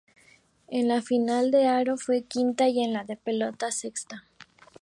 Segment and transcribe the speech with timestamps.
[0.67, 4.23] En la final de aro fue quinta y en la de pelota, sexta.